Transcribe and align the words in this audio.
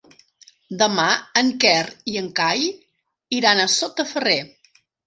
Demà 0.79 1.05
en 1.43 1.53
Quer 1.65 1.77
i 2.15 2.19
en 2.25 2.33
Cai 2.43 2.67
iran 3.43 3.67
a 3.67 3.71
Sot 3.79 3.99
de 4.03 4.13
Ferrer. 4.17 4.43